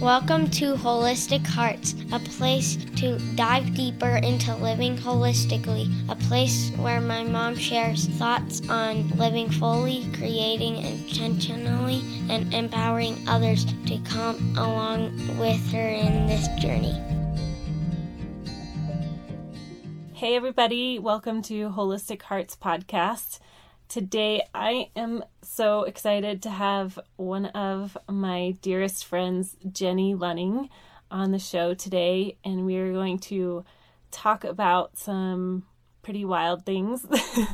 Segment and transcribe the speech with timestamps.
[0.00, 7.00] Welcome to Holistic Hearts, a place to dive deeper into living holistically, a place where
[7.00, 15.16] my mom shares thoughts on living fully, creating intentionally, and empowering others to come along
[15.36, 16.94] with her in this journey.
[20.12, 23.40] Hey, everybody, welcome to Holistic Hearts Podcast.
[23.88, 30.68] Today, I am so excited to have one of my dearest friends, Jenny Lunning,
[31.10, 33.64] on the show today, and we are going to
[34.10, 35.64] talk about some
[36.02, 37.06] pretty wild things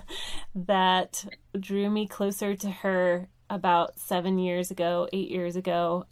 [0.56, 1.24] that
[1.56, 6.04] drew me closer to her about seven years ago, eight years ago.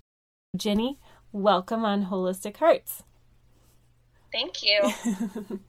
[0.57, 1.01] Jenny,
[1.33, 3.03] welcome on Holistic Hearts.
[4.31, 4.89] Thank you.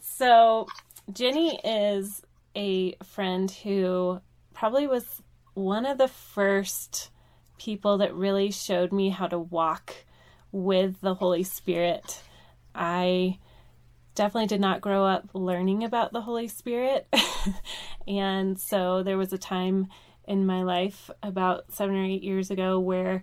[0.00, 0.68] so,
[1.12, 2.22] Jenny is
[2.54, 4.20] a friend who
[4.54, 5.22] probably was
[5.54, 7.10] one of the first
[7.58, 9.94] people that really showed me how to walk
[10.52, 12.22] with the Holy Spirit.
[12.74, 13.38] I
[14.14, 17.06] definitely did not grow up learning about the Holy Spirit.
[18.08, 19.88] and so there was a time
[20.26, 23.22] in my life about seven or eight years ago where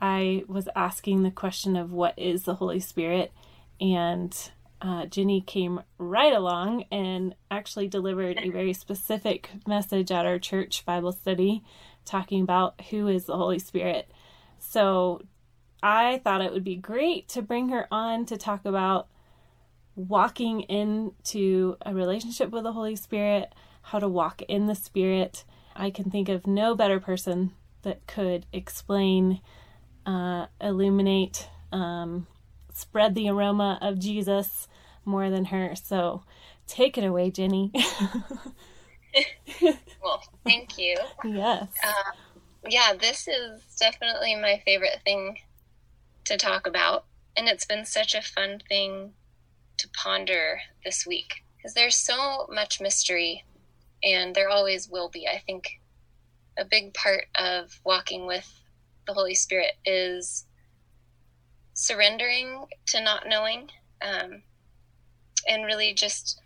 [0.00, 3.32] I was asking the question of what is the Holy Spirit?
[3.80, 4.36] And
[4.80, 10.84] uh, Jenny came right along and actually delivered a very specific message at our church
[10.84, 11.62] Bible study
[12.04, 14.10] talking about who is the Holy Spirit.
[14.58, 15.22] So
[15.82, 19.08] I thought it would be great to bring her on to talk about
[19.94, 25.44] walking into a relationship with the Holy Spirit, how to walk in the Spirit.
[25.74, 29.40] I can think of no better person that could explain,
[30.04, 32.26] uh, illuminate, um,
[32.76, 34.68] spread the aroma of Jesus
[35.04, 35.74] more than her.
[35.74, 36.22] So
[36.66, 37.72] take it away, Jenny.
[40.02, 40.96] well, thank you.
[41.24, 41.68] Yes.
[41.82, 42.12] Uh,
[42.68, 45.38] yeah, this is definitely my favorite thing
[46.24, 47.04] to talk about.
[47.36, 49.12] And it's been such a fun thing
[49.78, 53.44] to ponder this week because there's so much mystery
[54.02, 55.26] and there always will be.
[55.26, 55.80] I think
[56.58, 58.50] a big part of walking with
[59.06, 60.45] the Holy Spirit is
[61.76, 63.68] surrendering to not knowing
[64.02, 64.42] um,
[65.46, 66.40] and really just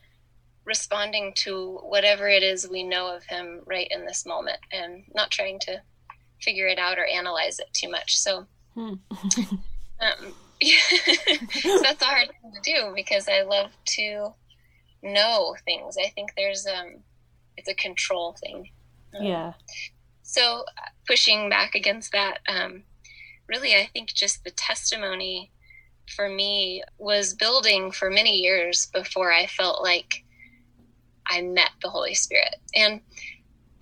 [0.67, 5.31] responding to whatever it is we know of him right in this moment and not
[5.31, 5.81] trying to
[6.41, 8.19] figure it out or analyze it too much.
[8.19, 8.95] So hmm.
[10.01, 14.35] um, so that's a hard thing to do because i love to
[15.03, 15.97] know things.
[15.97, 16.97] I think there's um
[17.57, 18.69] it's a control thing.
[19.19, 19.53] Um, yeah.
[20.23, 20.65] so
[21.07, 22.83] pushing back against that um
[23.51, 25.51] really, I think just the testimony
[26.17, 30.25] for me was building for many years before I felt like
[31.27, 32.57] I met the Holy Spirit.
[32.75, 33.01] And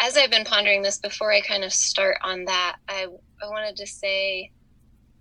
[0.01, 3.07] as I've been pondering this before I kind of start on that, I,
[3.43, 4.51] I wanted to say,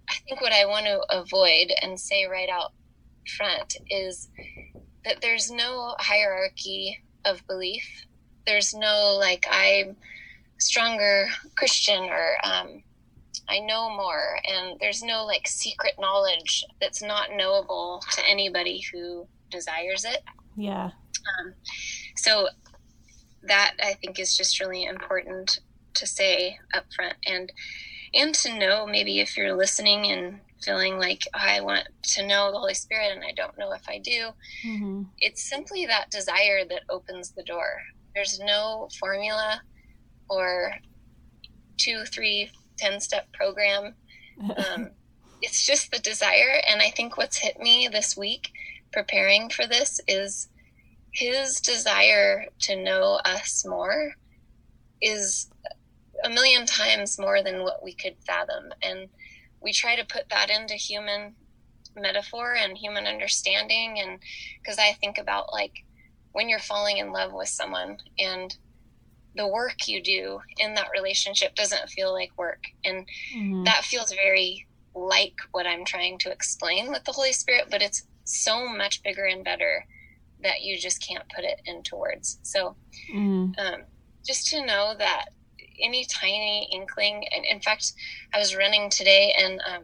[0.09, 2.71] I think what I want to avoid and say right out
[3.37, 4.29] front is
[5.03, 8.05] that there's no hierarchy of belief.
[8.45, 9.97] There's no like I'm
[10.59, 12.83] stronger Christian or um,
[13.49, 19.27] I know more, and there's no like secret knowledge that's not knowable to anybody who
[19.49, 20.23] desires it.
[20.55, 20.85] Yeah.
[21.39, 21.53] Um,
[22.15, 22.49] so
[23.43, 25.59] that I think is just really important
[25.95, 27.51] to say up front, and
[28.13, 32.51] and to know maybe if you're listening and feeling like oh, I want to know
[32.51, 34.29] the Holy Spirit and I don't know if I do.
[34.65, 35.03] Mm-hmm.
[35.19, 37.81] It's simply that desire that opens the door.
[38.15, 39.61] There's no formula
[40.29, 40.73] or
[41.77, 43.95] two, three, 10 step program.
[44.41, 44.89] Um,
[45.41, 46.61] it's just the desire.
[46.69, 48.51] And I think what's hit me this week
[48.91, 50.47] preparing for this is
[51.11, 54.13] his desire to know us more
[55.01, 55.49] is
[56.23, 58.71] a million times more than what we could fathom.
[58.81, 59.09] And
[59.61, 61.35] we try to put that into human
[61.95, 63.99] metaphor and human understanding.
[63.99, 64.19] And
[64.61, 65.83] because I think about like
[66.33, 68.55] when you're falling in love with someone and
[69.37, 72.63] the work you do in that relationship doesn't feel like work.
[72.83, 73.05] And
[73.35, 73.63] mm-hmm.
[73.63, 78.03] that feels very like what I'm trying to explain with the Holy Spirit, but it's
[78.23, 79.85] so much bigger and better
[80.43, 82.39] that you just can't put it into words.
[82.43, 82.75] So,
[83.13, 83.51] mm-hmm.
[83.57, 83.81] um,
[84.25, 85.27] just to know that
[85.81, 87.93] any tiny inkling, and in fact,
[88.33, 89.83] I was running today and um,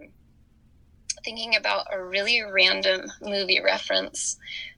[1.24, 4.38] thinking about a really random movie reference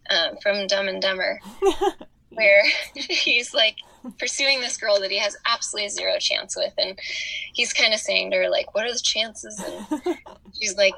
[0.09, 1.39] um, from Dumb and Dumber,
[2.29, 2.63] where
[2.93, 3.77] he's like,
[4.17, 6.97] pursuing this girl that he has absolutely zero chance with and
[7.53, 10.17] he's kind of saying to her like what are the chances and
[10.59, 10.95] she's like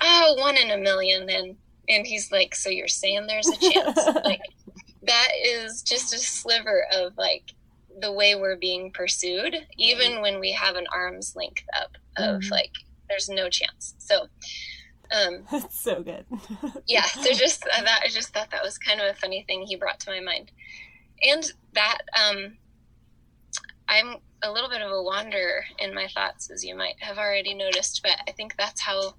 [0.00, 1.56] oh one in a million and
[1.88, 4.40] and he's like so you're saying there's a chance like
[5.02, 7.52] that is just a sliver of like
[8.00, 12.52] the way we're being pursued even when we have an arm's length up of mm-hmm.
[12.52, 12.72] like
[13.08, 13.94] there's no chance.
[13.98, 14.28] So,
[15.12, 16.24] um, That's so good.
[16.86, 19.76] yeah, so just that, I just thought that was kind of a funny thing he
[19.76, 20.50] brought to my mind.
[21.22, 21.44] And
[21.74, 22.58] that, um,
[23.88, 27.54] I'm a little bit of a wanderer in my thoughts, as you might have already
[27.54, 29.14] noticed, but I think that's how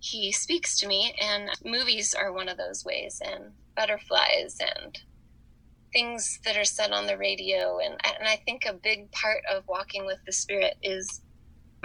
[0.00, 1.14] he speaks to me.
[1.20, 4.98] And movies are one of those ways, and butterflies, and
[5.92, 7.78] things that are said on the radio.
[7.78, 11.20] And, and I think a big part of walking with the Spirit is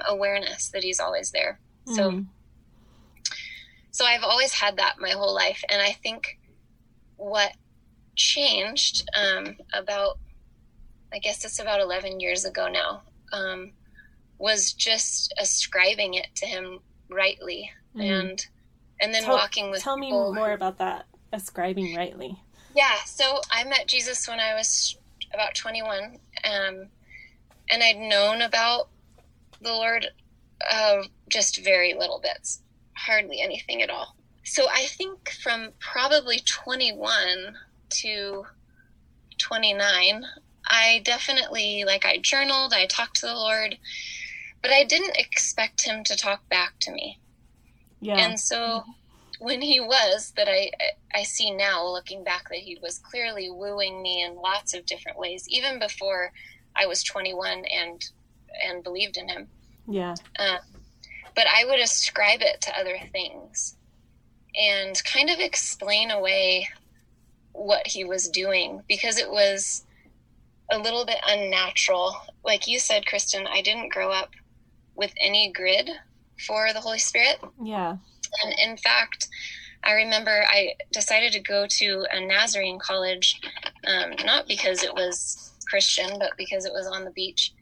[0.08, 1.60] awareness that He's always there.
[1.86, 2.28] So, Mm.
[3.92, 5.64] so I've always had that my whole life.
[5.70, 6.40] And I think
[7.18, 7.52] what
[8.18, 10.18] changed um, about,
[11.14, 13.72] I guess it's about 11 years ago now, um,
[14.38, 16.80] was just ascribing it to him
[17.10, 18.22] rightly Mm.
[18.22, 18.46] and
[19.00, 22.36] and then Tell- walking with Tell me more about that ascribing rightly.
[22.76, 24.98] Yeah, so I met Jesus when I was
[25.34, 26.88] about 21, um,
[27.72, 28.90] and I'd known about
[29.62, 30.08] the Lord
[30.70, 32.62] uh, just very little bits,
[32.96, 34.16] hardly anything at all.
[34.44, 37.56] So I think from probably 21
[37.90, 38.46] to
[39.38, 40.24] 29,
[40.70, 43.78] I definitely, like, I journaled, I talked to the Lord,
[44.62, 47.20] but I didn't expect Him to talk back to me.
[48.02, 48.18] Yeah.
[48.18, 48.84] And so
[49.40, 50.72] when he was that I
[51.14, 55.18] I see now looking back that he was clearly wooing me in lots of different
[55.18, 56.32] ways even before
[56.76, 58.04] I was 21 and
[58.64, 59.48] and believed in him.
[59.88, 60.16] yeah.
[60.40, 60.58] Uh,
[61.36, 63.76] but I would ascribe it to other things
[64.60, 66.68] and kind of explain away
[67.58, 69.84] what he was doing because it was
[70.72, 72.16] a little bit unnatural.
[72.44, 74.30] Like you said, Kristen, I didn't grow up
[74.96, 75.90] with any grid
[76.46, 77.38] for the Holy Spirit.
[77.62, 77.98] Yeah.
[78.44, 79.28] And in fact,
[79.84, 83.40] I remember I decided to go to a Nazarene college,
[83.88, 87.54] um, not because it was Christian, but because it was on the beach.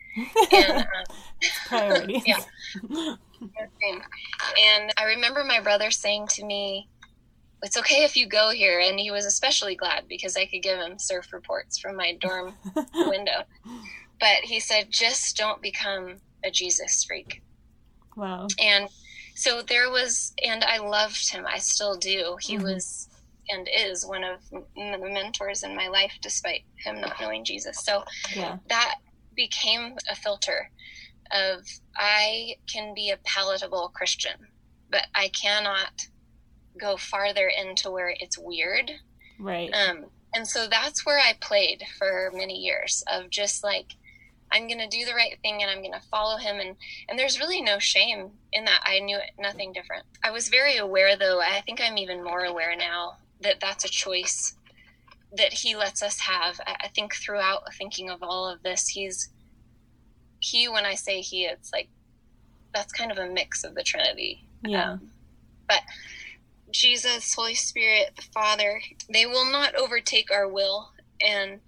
[0.52, 0.86] And
[1.72, 2.42] um, Yeah.
[3.42, 6.88] and I remember my brother saying to me,
[7.66, 10.80] "It's okay if you go here," and he was especially glad because I could give
[10.80, 12.58] him surf reports from my dorm
[12.96, 13.44] window.
[14.20, 17.42] But he said, "Just don't become a Jesus freak."
[18.16, 18.48] wow.
[18.62, 18.88] and
[19.36, 22.64] so there was and i loved him i still do he Mhm.
[22.64, 23.10] was
[23.50, 24.64] and is one of the
[24.98, 28.58] mentors in my life despite him not knowing jesus so Yeah.
[28.70, 28.96] that
[29.36, 30.72] became a filter
[31.32, 31.66] of
[31.98, 34.38] i can be a palatable christian
[34.90, 35.92] but i cannot
[36.78, 38.92] go farther into where it's weird
[39.40, 39.74] Right.
[39.74, 43.94] um, and so that's where I played for many years of just like,
[44.52, 46.58] I'm going to do the right thing and I'm going to follow him.
[46.60, 46.76] And,
[47.10, 48.82] and there's really no shame in that.
[48.86, 50.04] I knew it, nothing different.
[50.24, 51.40] I was very aware, though.
[51.42, 54.56] I think I'm even more aware now that that's a choice
[55.38, 56.60] that he lets us have.
[56.68, 59.30] I, I think throughout thinking of all of this, he's,
[60.40, 61.88] he, when I say he, it's like,
[62.74, 64.46] that's kind of a mix of the Trinity.
[64.64, 64.94] yeah.
[64.94, 65.12] Um,
[65.68, 65.82] but
[66.72, 68.82] Jesus, Holy Spirit, the Father,
[69.12, 70.90] they will not overtake our will.
[71.26, 71.62] And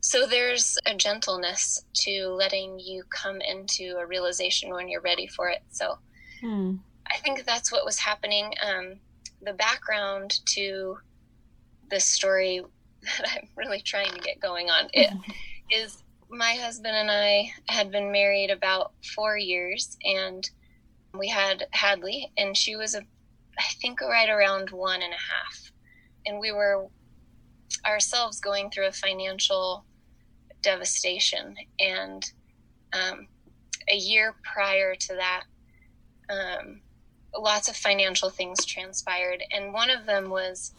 [0.00, 5.48] so there's a gentleness to letting you come into a realization when you're ready for
[5.48, 5.60] it.
[5.70, 5.98] So
[6.40, 6.76] Hmm.
[7.10, 8.52] I think that's what was happening.
[8.66, 9.00] Um,
[9.42, 10.98] the background to
[11.90, 12.62] this story
[13.02, 15.12] that I'm really trying to get going on it
[15.70, 20.48] is my husband and I had been married about four years, and
[21.18, 23.02] we had Hadley, and she was a,
[23.58, 25.72] I think right around one and a half,
[26.26, 26.86] and we were
[27.86, 29.84] ourselves going through a financial
[30.62, 32.24] devastation, and
[32.92, 33.28] um,
[33.90, 35.44] a year prior to that.
[36.30, 36.82] Um,
[37.36, 40.72] lots of financial things transpired, and one of them was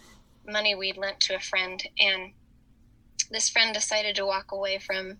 [0.45, 2.33] money we'd lent to a friend, and
[3.31, 5.17] this friend decided to walk away from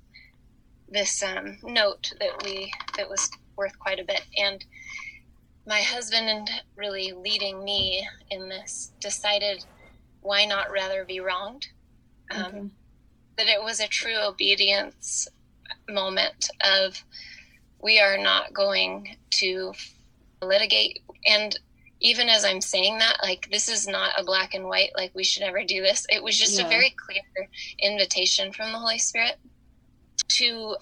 [0.87, 4.65] this um, note that we that was worth quite a bit, and
[5.69, 9.63] my husband really leading me in this decided
[10.21, 11.67] why not rather be wronged
[12.35, 12.69] um, Okay.
[13.37, 15.27] that it was a true obedience
[15.89, 17.03] moment of
[17.81, 19.71] we are not going to
[20.43, 21.59] litigate and
[22.01, 25.23] even as i'm saying that like this is not a black and white like we
[25.23, 26.65] should never do this it was just Yeah.
[26.65, 27.21] a very clear
[27.81, 29.37] invitation from the holy spirit
[30.29, 30.75] to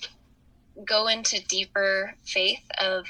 [0.85, 3.05] go into deeper faith of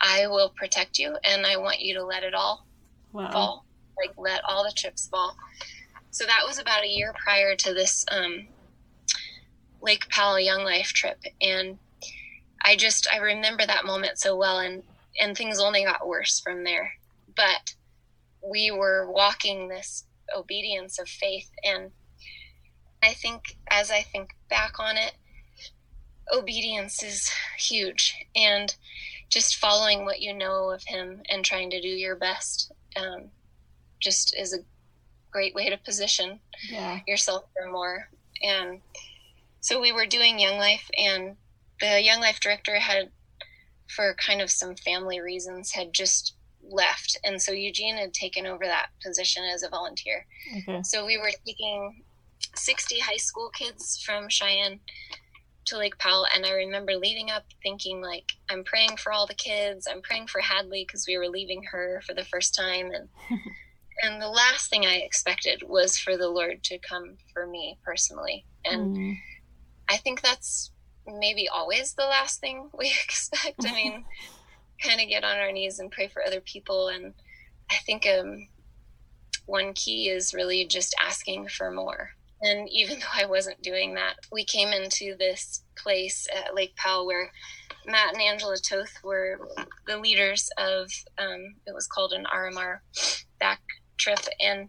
[0.00, 2.66] i will protect you and i want you to let it all
[3.12, 3.30] Wow.
[3.32, 3.66] fall.
[3.98, 5.34] Like let all the chips fall.
[6.10, 8.48] So that was about a year prior to this um,
[9.80, 11.78] lake powell young life trip and
[12.64, 14.82] i just i remember that moment so well and
[15.20, 16.92] and things only got worse from there.
[17.34, 17.74] But
[18.46, 21.92] we were walking this obedience of faith and
[23.02, 25.12] i think as i think back on it
[26.32, 28.14] obedience is huge.
[28.34, 28.74] And
[29.28, 33.30] just following what you know of him and trying to do your best um,
[34.00, 34.58] just is a
[35.32, 36.40] great way to position
[36.70, 37.00] Yeah.
[37.06, 38.08] yourself for more.
[38.42, 38.80] And
[39.60, 41.36] so we were doing Young Life, and
[41.80, 43.10] the Young Life director had,
[43.88, 47.18] for kind of some family reasons, had just left.
[47.24, 50.26] And so Eugene had taken over that position as a volunteer.
[50.58, 50.82] Okay.
[50.84, 52.04] So we were taking
[52.54, 54.80] 60 high school kids from Cheyenne
[55.66, 56.26] to Lake Powell.
[56.34, 59.86] And I remember leading up thinking, like, I'm praying for all the kids.
[59.90, 62.90] I'm praying for Hadley because we were leaving her for the first time.
[62.92, 63.08] And
[64.02, 68.44] and the last thing I expected was for the Lord to come for me personally.
[68.64, 69.16] And Mm.
[69.88, 70.72] I think that's
[71.06, 73.64] maybe always the last thing we expect.
[73.64, 74.04] I mean,
[74.82, 76.88] kind of get on our knees and pray for other people.
[76.88, 77.14] And
[77.70, 78.48] I think um,
[79.46, 82.10] one key is really just asking for more.
[82.42, 87.06] And even though I wasn't doing that, we came into this place at Lake Powell
[87.06, 87.30] where
[87.86, 89.38] Matt and Angela Toth were
[89.86, 92.78] the leaders of, um, it was called an RMR
[93.38, 93.60] back
[93.96, 94.18] trip.
[94.40, 94.68] And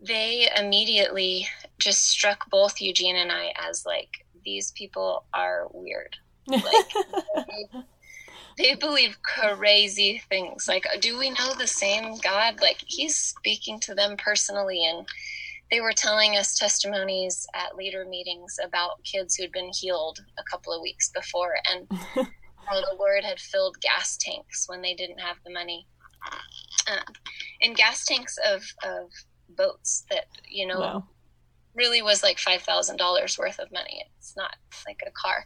[0.00, 1.46] they immediately
[1.78, 6.16] just struck both Eugene and I as like, these people are weird.
[6.46, 6.64] Like,
[7.36, 7.68] they,
[8.58, 10.66] they believe crazy things.
[10.66, 12.60] Like, do we know the same God?
[12.60, 14.84] Like, he's speaking to them personally.
[14.86, 15.06] And
[15.70, 20.72] they were telling us testimonies at leader meetings about kids who'd been healed a couple
[20.72, 21.86] of weeks before and
[22.64, 25.86] how the Lord had filled gas tanks when they didn't have the money.
[26.88, 26.98] Uh,
[27.62, 29.10] and gas tanks of, of
[29.56, 31.04] boats that, you know, wow.
[31.74, 34.04] really was like five thousand dollars worth of money.
[34.18, 35.44] It's not like a car.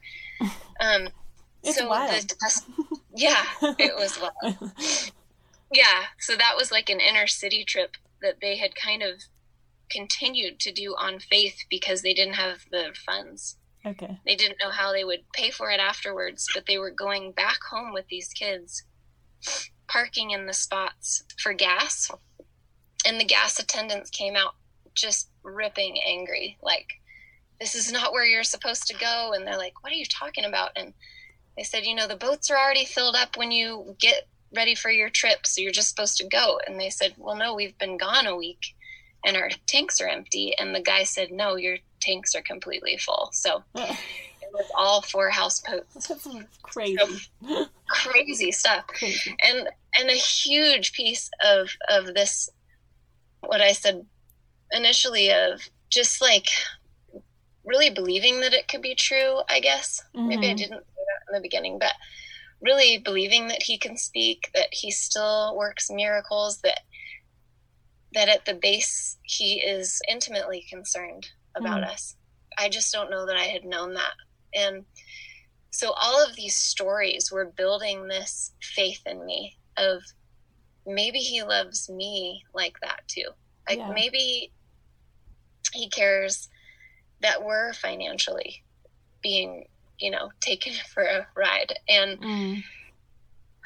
[0.81, 1.09] Um,
[1.67, 2.11] It's so wild.
[2.29, 2.67] the test,
[3.17, 3.43] yeah,
[3.79, 4.73] it was wild.
[5.73, 9.23] Yeah, so that was like an inner city trip that they had kind of
[9.91, 13.57] continued to do on faith because they didn't have the funds.
[13.85, 14.19] okay.
[14.27, 17.59] They didn't know how they would pay for it afterwards, but they were going back
[17.71, 18.85] home with these kids,
[19.89, 22.11] parking in the spots for gas.
[23.07, 24.55] And the gas attendants came out
[24.95, 26.87] just ripping angry, like,
[27.61, 29.33] this is not where you're supposed to go.
[29.35, 30.71] And they're like, what are you talking about?
[30.77, 30.93] And
[31.57, 34.91] they said, you know, the boats are already filled up when you get ready for
[34.91, 36.59] your trip, so you're just supposed to go.
[36.67, 38.75] And they said, well, no, we've been gone a week
[39.25, 40.55] and our tanks are empty.
[40.59, 43.31] And the guy said, no, your tanks are completely full.
[43.33, 46.07] So it was all four houseboats.
[46.09, 46.29] That's
[46.63, 46.99] crazy.
[47.89, 48.87] Crazy stuff.
[48.87, 49.35] crazy.
[49.47, 52.49] And and a huge piece of of this
[53.41, 54.05] what I said
[54.73, 56.49] initially of just like
[57.65, 60.03] really believing that it could be true, I guess.
[60.15, 60.57] Maybe I Mhm.
[60.57, 61.93] didn't say that in the beginning, but
[62.61, 66.81] really believing that he can speak, that he still works miracles, that
[68.15, 71.89] that at the base he is intimately concerned about Mm.
[71.91, 72.17] us.
[72.59, 74.15] I just don't know that I had known that.
[74.55, 74.87] And
[75.71, 80.03] so all of these stories were building this faith in me of
[80.87, 83.29] maybe he loves me like that too.
[83.69, 83.93] Like Yeah.
[83.93, 84.53] maybe
[85.73, 86.49] he cares
[87.21, 88.63] that we're financially
[89.23, 89.67] being,
[89.99, 91.73] you know, taken for a ride.
[91.89, 92.65] And Mm.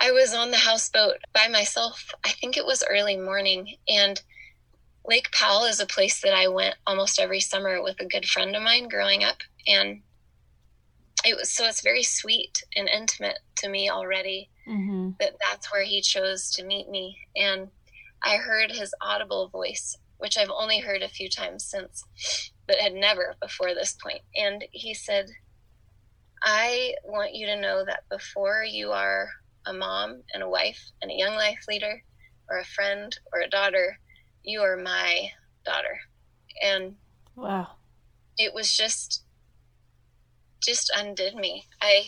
[0.00, 2.14] I was on the houseboat by myself.
[2.24, 3.76] I think it was early morning.
[3.88, 4.22] And
[5.08, 8.54] Lake Powell is a place that I went almost every summer with a good friend
[8.54, 9.38] of mine growing up.
[9.66, 10.02] And
[11.24, 15.82] it was so it's very sweet and intimate to me already hmm that that's where
[15.82, 17.16] he chose to meet me.
[17.34, 17.68] And
[18.22, 22.04] I heard his audible voice, which I've only heard a few times since,
[22.66, 24.20] but had never before this point.
[24.36, 25.26] And he said,
[26.42, 29.28] I want you to know that before you are
[29.66, 32.02] a mom and a wife and a young life leader
[32.48, 33.98] or a friend or a daughter,
[34.42, 35.30] you are my
[35.64, 36.00] daughter.
[36.62, 36.96] And
[37.36, 37.68] Wow.
[38.38, 39.24] it was just
[40.62, 41.66] just undid me.
[41.80, 42.06] I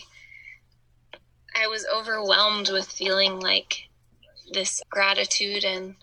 [1.55, 3.89] I was overwhelmed with feeling like
[4.53, 5.95] this gratitude and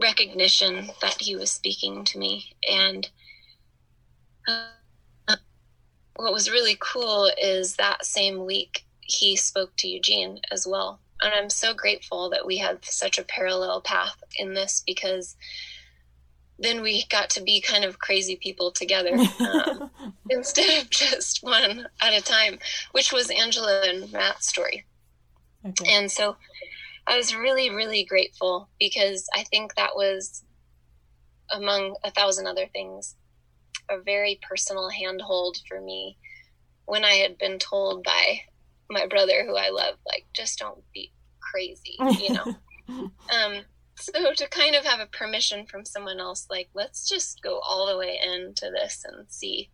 [0.00, 3.10] recognition that he was speaking to me and
[4.48, 4.66] uh,
[6.16, 11.32] what was really cool is that same week he spoke to Eugene as well and
[11.34, 15.36] I'm so grateful that we had such a parallel path in this because
[16.58, 19.90] then we got to be kind of crazy people together um,
[20.30, 22.58] instead of just one at a time,
[22.92, 24.84] which was Angela and Matt's story.
[25.66, 25.94] okay.
[25.94, 26.36] And so
[27.06, 30.44] I was really, really grateful because I think that was,
[31.50, 33.16] among a thousand other things,
[33.88, 36.16] a very personal handhold for me
[36.86, 38.40] when I had been told by
[38.90, 42.54] my brother, who I love, like, just don't be crazy, you know?
[42.88, 43.64] um,
[43.96, 47.86] so to kind of have a permission from someone else, like, let's just go all
[47.86, 49.70] the way into this and see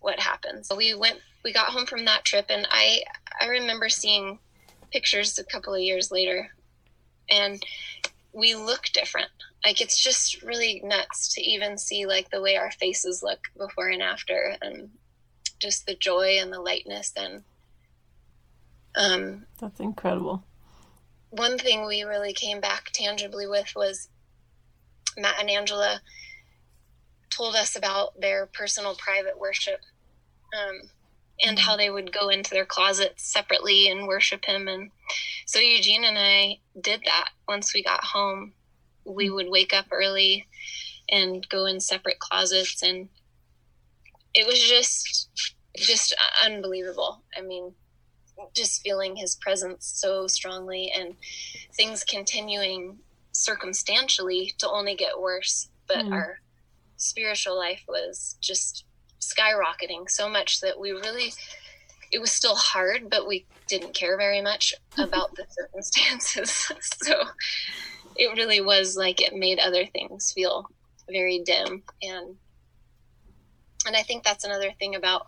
[0.00, 0.68] what happens.
[0.68, 3.02] So we went, we got home from that trip, and I,
[3.40, 4.38] I remember seeing
[4.92, 6.48] pictures a couple of years later,
[7.30, 7.64] and
[8.32, 9.30] we look different.
[9.64, 13.88] Like it's just really nuts to even see like the way our faces look before
[13.88, 14.90] and after, and
[15.58, 17.42] just the joy and the lightness and
[18.96, 20.44] um, that's incredible.
[21.30, 24.08] One thing we really came back tangibly with was
[25.16, 26.00] Matt and Angela
[27.30, 29.80] told us about their personal private worship
[30.56, 30.88] um,
[31.44, 34.68] and how they would go into their closets separately and worship him.
[34.68, 34.90] And
[35.46, 38.52] so Eugene and I did that once we got home.
[39.04, 40.46] We would wake up early
[41.10, 43.08] and go in separate closets and
[44.32, 45.28] it was just
[45.76, 47.22] just unbelievable.
[47.36, 47.74] I mean,
[48.54, 51.14] just feeling his presence so strongly and
[51.74, 52.98] things continuing
[53.32, 55.68] circumstantially to only get worse.
[55.86, 56.12] But mm.
[56.12, 56.38] our
[56.96, 58.84] spiritual life was just
[59.20, 61.32] skyrocketing so much that we really,
[62.12, 66.50] it was still hard, but we didn't care very much about the circumstances.
[67.02, 67.22] so
[68.16, 70.68] it really was like it made other things feel
[71.10, 72.36] very dim and
[73.86, 75.26] and I think that's another thing about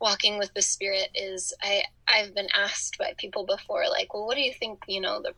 [0.00, 4.36] walking with the spirit is I I've been asked by people before like, well, what
[4.36, 5.34] do you think, you know, the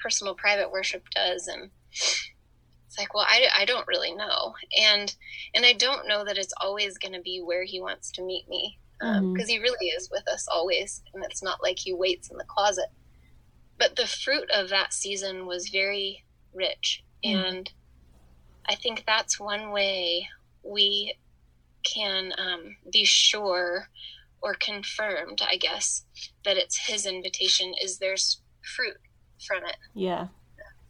[0.00, 4.54] personal private worship does and it's like, well, I, I don't really know.
[4.80, 5.14] And
[5.54, 8.48] and I don't know that it's always going to be where he wants to meet
[8.48, 9.46] me because um, mm-hmm.
[9.46, 12.88] he really is with us always and it's not like he waits in the closet.
[13.78, 17.36] But the fruit of that season was very rich mm-hmm.
[17.36, 17.72] and
[18.66, 20.28] I think that's one way
[20.62, 21.14] we
[21.84, 23.88] can um, be sure
[24.42, 26.04] or confirmed, I guess,
[26.44, 28.40] that it's his invitation is there's
[28.76, 28.96] fruit
[29.46, 29.76] from it.
[29.94, 30.28] Yeah.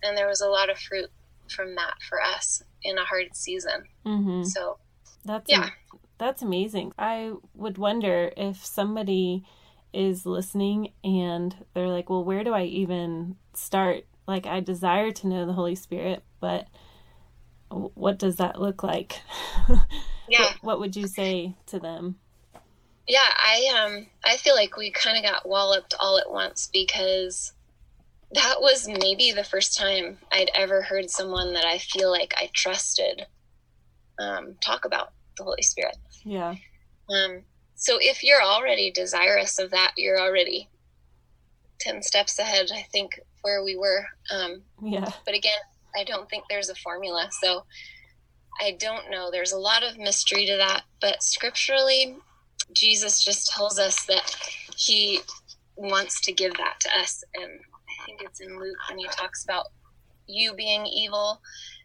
[0.02, 1.10] And there was a lot of fruit
[1.48, 3.84] from that for us in a hard season.
[4.04, 4.42] Mm-hmm.
[4.44, 4.78] So
[5.24, 5.70] that's yeah.
[6.18, 6.92] That's amazing.
[6.98, 9.44] I would wonder if somebody
[9.92, 14.04] is listening and they're like, well, where do I even start?
[14.26, 16.68] Like, I desire to know the Holy Spirit, but
[17.68, 19.20] what does that look like?
[20.28, 20.44] Yeah.
[20.44, 22.16] what, what would you say to them?
[23.06, 27.52] Yeah, I um I feel like we kind of got walloped all at once because
[28.32, 32.50] that was maybe the first time I'd ever heard someone that I feel like I
[32.52, 33.26] trusted
[34.18, 35.96] um, talk about the Holy Spirit.
[36.24, 36.54] Yeah.
[37.10, 37.42] Um,
[37.76, 40.68] so if you're already desirous of that, you're already
[41.80, 44.04] 10 steps ahead, I think, where we were.
[44.32, 45.10] Um, yeah.
[45.24, 45.52] But again,
[45.96, 47.28] I don't think there's a formula.
[47.42, 47.64] So
[48.60, 49.30] I don't know.
[49.30, 52.16] There's a lot of mystery to that, but scripturally,
[52.72, 54.36] Jesus just tells us that
[54.76, 55.20] he
[55.76, 57.24] wants to give that to us.
[57.34, 59.66] And I think it's in Luke when he talks about
[60.26, 61.40] you being evil,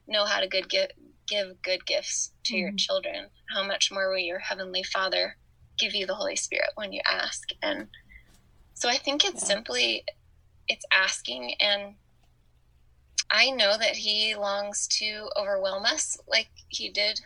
[0.08, 0.90] know how to good give,
[1.28, 2.62] give good gifts to mm-hmm.
[2.62, 3.28] your children.
[3.54, 5.36] How much more will your heavenly Father
[5.78, 7.50] give you the Holy Spirit when you ask?
[7.62, 7.88] And
[8.74, 9.56] so I think it's yeah.
[9.56, 10.04] simply
[10.68, 11.96] it's asking and
[13.32, 17.22] I know that he longs to overwhelm us like he did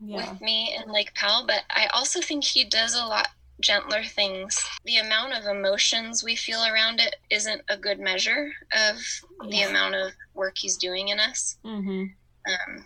[0.00, 0.30] yeah.
[0.30, 3.28] with me and Lake Powell, but I also think he does a lot
[3.60, 4.64] gentler things.
[4.84, 8.96] The amount of emotions we feel around it isn't a good measure of
[9.44, 9.50] yeah.
[9.50, 11.56] the amount of work he's doing in us.
[11.64, 12.04] Mm-hmm.
[12.48, 12.84] Um,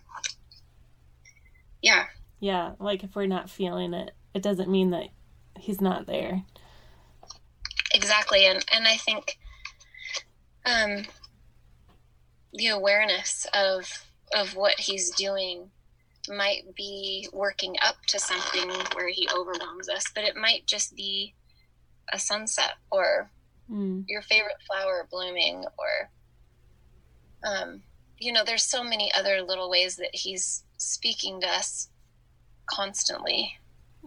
[1.83, 2.07] yeah.
[2.41, 5.09] Yeah, like if we're not feeling it, it doesn't mean that
[5.59, 6.43] he's not there.
[7.93, 9.39] Exactly, and and I think
[10.65, 11.05] um,
[12.53, 15.71] the awareness of of what he's doing
[16.29, 21.35] might be working up to something where he overwhelms us, but it might just be
[22.13, 23.31] a sunset or
[23.71, 24.05] mm.
[24.07, 26.11] your favorite flower blooming or
[27.43, 27.83] um,
[28.19, 31.89] you know, there's so many other little ways that he's speaking to us
[32.67, 33.59] constantly.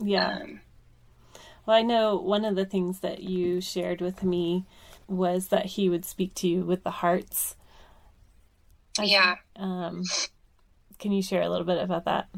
[0.02, 0.40] Yeah.
[0.40, 0.62] Um,
[1.66, 4.66] well, I know one of the things that you shared with me
[5.08, 7.56] was that he would speak to you with the hearts
[9.02, 9.36] yeah.
[9.56, 10.04] um,
[11.00, 12.30] can you share a little bit about that?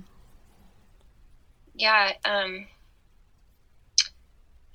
[1.75, 2.13] Yeah.
[2.23, 2.67] Um,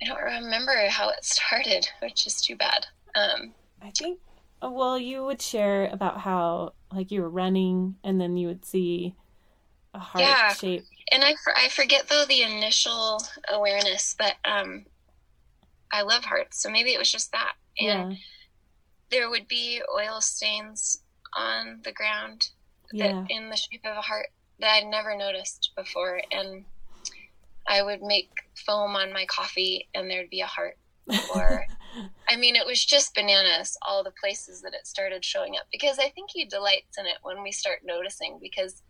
[0.02, 2.86] I don't remember how it started, which is too bad.
[3.14, 4.18] Um, I think,
[4.62, 8.64] uh, well, you would share about how, like, you were running and then you would
[8.64, 9.14] see
[9.94, 10.52] a heart yeah.
[10.52, 10.84] shape.
[11.12, 14.84] And I, I forget, though, the initial awareness, but um,
[15.90, 16.62] I love hearts.
[16.62, 17.54] So maybe it was just that.
[17.78, 18.18] And yeah.
[19.10, 21.02] there would be oil stains
[21.36, 22.48] on the ground
[22.92, 23.12] yeah.
[23.12, 24.26] that in the shape of a heart
[24.60, 26.20] that I'd never noticed before.
[26.30, 26.64] And
[27.68, 30.76] I would make foam on my coffee and there'd be a heart.
[31.34, 31.66] Or,
[32.28, 35.98] I mean, it was just bananas, all the places that it started showing up because
[35.98, 38.82] I think he delights in it when we start noticing because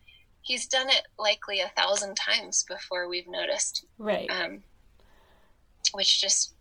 [0.42, 3.86] he's done it likely a thousand times before we've noticed.
[3.98, 4.30] Right.
[4.30, 4.62] Um,
[5.92, 6.54] which just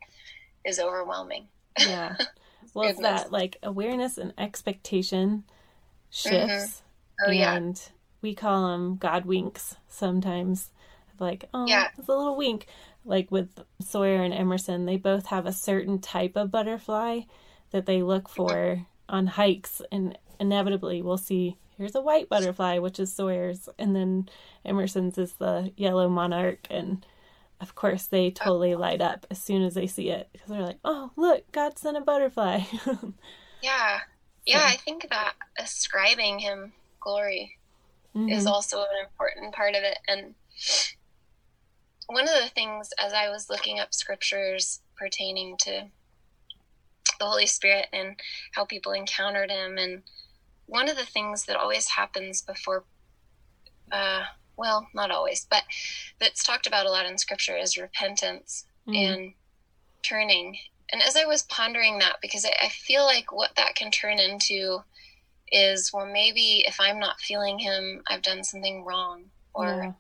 [0.65, 1.47] is overwhelming.
[1.79, 2.15] yeah.
[2.73, 5.43] well, it's that like awareness and expectation
[6.11, 6.47] Mm-hmm.
[6.47, 6.81] shifts.
[7.25, 7.55] Oh yeah.
[7.55, 7.81] and
[8.21, 10.71] we call them God winks sometimes.
[11.19, 11.89] Like, oh, Yeah.
[11.97, 12.67] it's a little wink.
[13.05, 17.21] Like with Sawyer and Emerson, they both have a certain type of butterfly
[17.71, 18.47] that they look mm-hmm.
[18.47, 23.95] for on hikes, and inevitably we'll see here's a white butterfly, which is Sawyer's, and
[23.95, 24.29] then
[24.65, 27.05] Emerson's is the yellow monarch, and
[27.59, 28.31] of course they oh.
[28.31, 31.77] totally light up as soon as they see it because they're like, oh, look, God
[31.79, 32.61] sent a butterfly.
[33.61, 33.99] Yeah.
[34.49, 37.59] Yeah, I think that ascribing him glory
[38.27, 38.47] is Mhm.
[38.47, 39.99] also an important part of it.
[40.07, 40.35] And
[42.07, 45.91] one of the things, as I was looking up scriptures pertaining to
[47.19, 48.19] the Holy Spirit and
[48.53, 50.03] how people encountered him, and
[50.65, 52.87] one of the things that always happens before,
[53.91, 54.25] uh,
[54.57, 55.63] well, not always, but
[56.19, 58.95] that's talked about a lot in scripture is repentance Mhm.
[58.95, 59.35] and
[60.01, 60.57] turning.
[60.91, 64.19] And as I was pondering that, because I, I feel like what that can turn
[64.19, 64.79] into
[65.51, 69.93] is, well, maybe if I'm not feeling him, I've done something wrong, or Yeah.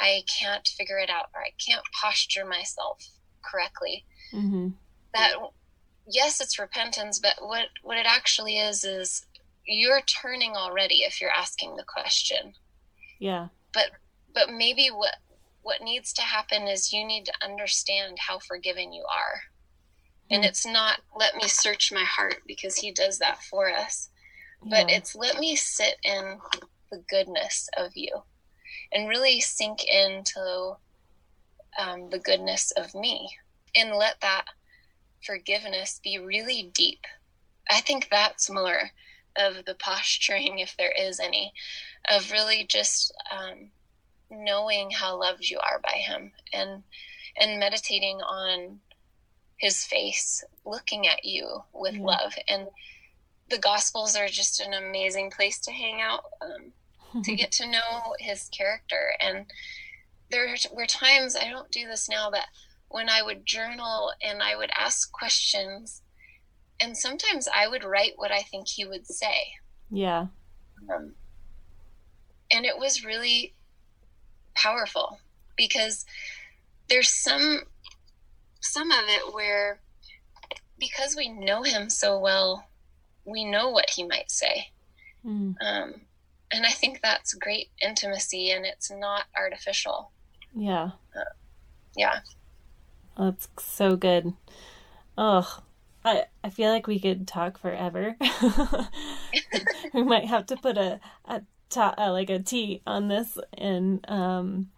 [0.00, 3.02] I can't figure it out, or I can't posture myself
[3.44, 4.04] correctly.
[4.32, 4.74] Mhm.
[5.14, 5.34] That
[6.06, 9.26] yes, it's repentance, but what what it actually is is
[9.64, 12.54] you're turning already if you're asking the question.
[13.18, 13.48] Yeah.
[13.72, 13.90] But
[14.34, 15.16] But maybe what
[15.62, 19.42] what needs to happen is you need to understand how forgiven you are.
[20.30, 24.10] And it's not let me search my heart because he does that for us.
[24.62, 24.96] but Yeah.
[24.96, 26.38] it's let me sit in
[26.90, 28.22] the goodness of you
[28.92, 30.76] and really sink into
[31.78, 33.30] um, the goodness of me
[33.74, 34.44] and let that
[35.24, 37.06] forgiveness be really deep.
[37.70, 38.90] I think that's more
[39.36, 41.52] of the posturing, if there is any,
[42.10, 43.70] of really just um,
[44.30, 46.82] knowing how loved you are by Him and
[47.38, 48.80] and meditating on
[49.60, 52.04] His face, looking at you with Yeah.
[52.04, 52.68] love and
[53.50, 58.14] the gospels are just an amazing place to hang out um, to get to know
[58.18, 59.46] his character and
[60.30, 62.44] there were times i don't do this now but
[62.88, 66.02] when i would journal and i would ask questions
[66.78, 69.54] and sometimes i would write what i think he would say
[69.90, 70.26] yeah.
[70.94, 71.12] um,
[72.52, 73.54] and it was really
[74.54, 75.18] powerful
[75.56, 76.06] because
[76.88, 77.62] there's some
[78.60, 79.80] some of it where
[80.78, 82.66] because we know him so well
[83.24, 84.68] we know what he might say
[85.26, 85.54] Mm.
[85.60, 86.00] um,
[86.50, 90.10] and i think that's great intimacy and it's not artificial
[90.54, 90.92] Yeah.
[91.94, 92.20] yeah
[93.18, 94.32] That's so good.
[95.18, 95.58] Oh,
[96.02, 98.16] I I feel like we could talk forever.
[99.92, 104.02] we might have to put a a ta- uh, like a T on this, and
[104.08, 104.70] um,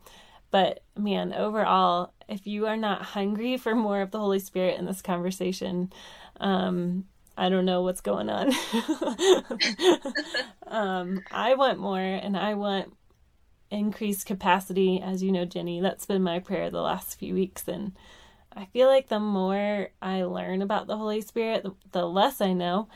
[0.52, 4.86] but man, overall, if you are not hungry for more of the Holy Spirit in
[4.86, 5.92] this conversation,
[6.38, 8.52] um, I don't know what's going on.
[10.68, 12.94] um, I want more, and I want
[13.70, 15.00] increased capacity.
[15.00, 17.92] As you know, Jenny, that's been my prayer the last few weeks, and
[18.54, 22.52] I feel like the more I learn about the Holy Spirit, the, the less I
[22.52, 22.88] know,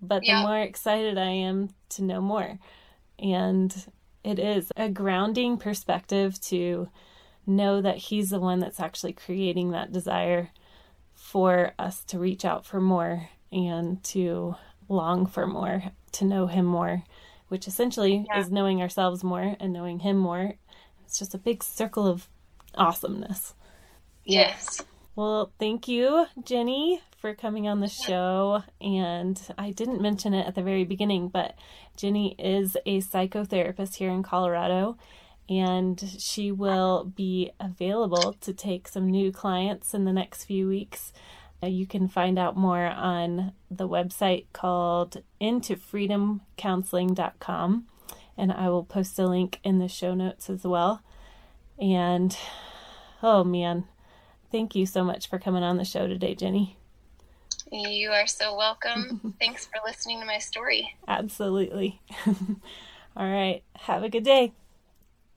[0.00, 2.56] but the more excited I am to know more.
[3.18, 3.74] And
[4.24, 6.88] it is a grounding perspective to
[7.46, 10.50] know that He's the one that's actually creating that desire
[11.14, 14.54] for us to reach out for more and to
[14.88, 17.02] long for more, to know Him more,
[17.48, 18.40] which essentially Yeah.
[18.40, 20.54] is knowing ourselves more and knowing Him more.
[21.04, 22.28] It's just a big circle of
[22.74, 23.54] awesomeness.
[24.24, 24.82] Yes
[25.16, 28.62] Well, thank you, Jenny, for coming on the show.
[28.80, 31.56] And I didn't mention it at the very beginning, but
[31.96, 34.96] Jenny is a psychotherapist here in Colorado,
[35.48, 41.12] and she will be available to take some new clients in the next few weeks.
[41.62, 47.86] Uh, You can find out more on the website called intofreedomcounseling.com,
[48.36, 51.02] and I will post a link in the show notes as well.
[51.78, 52.34] And
[53.22, 53.84] oh man,
[54.50, 56.79] Thank you so much for coming on the show today, Jenny.
[57.72, 62.00] You are so welcome thanks for listening to my story Absolutely.
[63.16, 63.62] All right.
[63.76, 64.52] Have a good day.